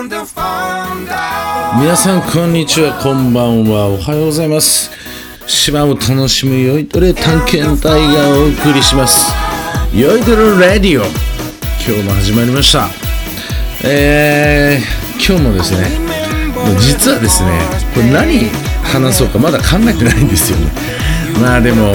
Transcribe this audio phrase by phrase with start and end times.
[0.00, 3.88] 皆さんこんにちはこんばんは。
[3.88, 4.92] おはようございます。
[5.48, 9.34] 島を楽しむ酔いどれ探検隊がお送りします。
[9.92, 11.04] 酔いどれラディオ。
[11.84, 12.90] 今日も始まりました。
[13.82, 15.88] えー、今日もですね
[16.78, 17.58] 実はですね
[17.92, 18.50] これ何
[18.84, 20.70] 話そうかまだ考えてないんですよね。
[21.42, 21.86] まあでも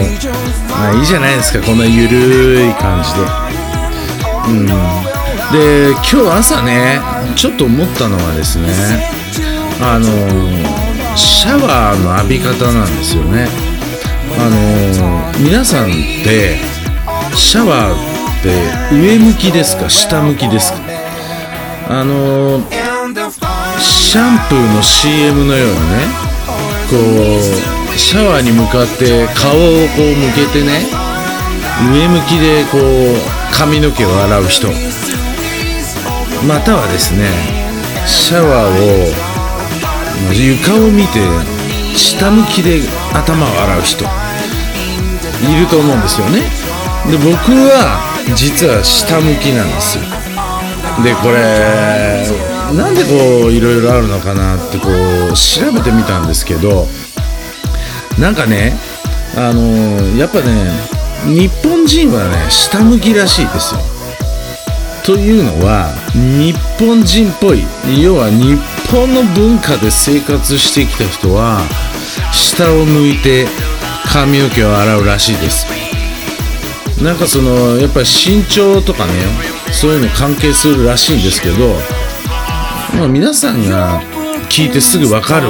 [0.70, 3.22] まあいいじゃないですかこんなゆるい感じで。
[4.60, 5.13] うん。
[5.54, 7.00] で今日朝ね
[7.36, 8.68] ちょっと思ったのはですね
[9.80, 10.08] あの
[11.16, 13.48] シャワーの浴び方なんですよね。
[14.36, 14.58] あの
[15.40, 16.58] 皆さんって
[17.36, 18.00] シャワー
[18.40, 18.50] って
[18.96, 19.88] 上向きですか？
[19.92, 20.80] 下向きですか？
[21.90, 22.60] あの
[23.80, 26.08] シャンプーの CM のようにね
[26.90, 26.98] こ
[27.94, 30.88] うシャワーに向かって顔をこう向けてね
[31.94, 34.68] 上向きでこう髪の毛を洗う人。
[36.48, 37.30] またはですね
[38.06, 39.34] シャワーを
[40.34, 41.20] 床を見て
[41.96, 42.82] 下向きで
[43.14, 44.08] 頭を洗う人い
[45.60, 46.42] ると思うんですよね。
[47.10, 48.00] で僕は
[48.36, 50.04] 実は下向きなんですよ。
[51.04, 52.26] でこれ
[52.76, 56.88] なんでこういろいろあるのかなってこう調べてみたんですけど
[58.20, 58.74] なんかね
[59.36, 60.72] あのやっぱね
[61.26, 63.82] 日本人はね下向きらしいですよ。
[65.06, 67.64] というのは日本人っぽい。
[68.02, 68.56] 要は日
[68.90, 71.60] 本の文化で生活してきた人は
[72.32, 73.48] 下を向いて
[74.12, 75.68] 髪の毛を洗うらしいです。
[77.04, 79.12] なんかそのやっぱり身長とかね
[79.74, 81.74] そういうの関係するらしいんですけど、
[82.98, 84.02] まあ、皆さんが
[84.50, 85.50] 聞いてすぐ分かる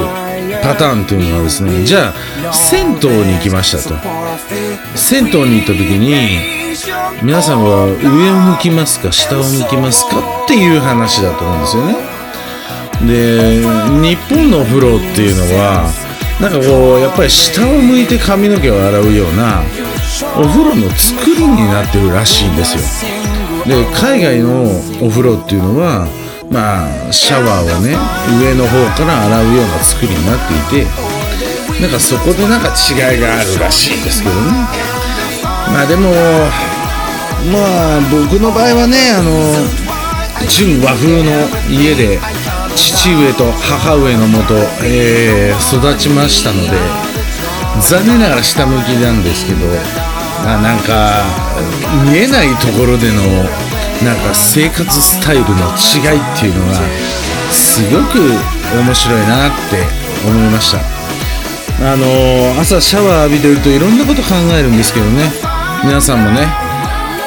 [0.62, 2.12] パターンっていうのはですねじゃ
[2.48, 3.94] あ銭湯に行きましたと。
[4.96, 6.63] 銭湯に行った時に
[7.22, 12.14] 皆さんは上を向きますか下を向きますかっていう話だと思うんですよね。
[13.08, 13.60] で
[14.06, 15.88] 日本のお風呂っていうのは
[16.40, 19.62] なんかこうやっぱり下を向いて髪の毛を洗うような
[20.36, 22.82] お風呂の作りになってるらしいんですよ。
[23.66, 24.64] で海外の
[25.00, 26.06] お風呂っていうのは
[26.50, 27.96] まあシャワーをね
[28.38, 34.94] 上の方から洗うような作りになっていてなんかそこでなんか違いがあるらしいんですけどね。
[35.72, 36.10] まあでも
[37.52, 39.30] まあ僕の場合はねあの
[40.48, 41.30] 純和風の
[41.68, 42.18] 家で
[42.74, 46.70] 父上と母上のもと、えー、育ちましたので
[47.80, 49.66] 残念ながら下向きなんですけど
[50.44, 51.24] まあなんか
[52.10, 53.22] 見えないところでの
[54.02, 56.74] なんか生活スタイルの違いっていうのが
[57.52, 58.18] すごく
[58.76, 59.84] 面白いなって
[60.26, 60.80] 思いました。
[61.80, 65.30] あの朝シャワー浴びてるといろんなこと考えるんですけどね。
[65.84, 66.63] 皆さんもね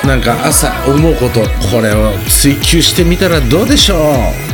[0.08, 4.47] なんか朝思うことこれを追求してみたらどうでしょう？